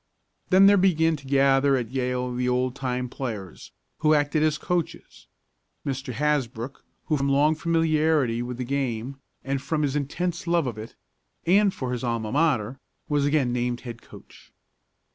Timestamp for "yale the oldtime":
1.91-3.07